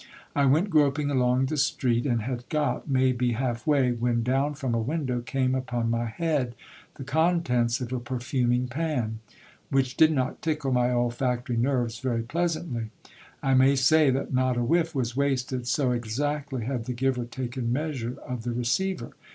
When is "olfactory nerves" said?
10.89-11.99